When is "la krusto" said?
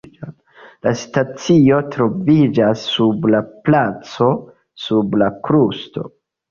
5.25-6.13